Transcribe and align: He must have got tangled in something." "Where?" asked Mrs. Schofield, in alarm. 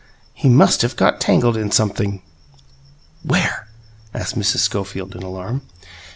He 0.33 0.49
must 0.49 0.81
have 0.81 0.95
got 0.95 1.21
tangled 1.21 1.55
in 1.55 1.69
something." 1.69 2.23
"Where?" 3.21 3.67
asked 4.15 4.35
Mrs. 4.35 4.61
Schofield, 4.61 5.15
in 5.15 5.21
alarm. 5.21 5.61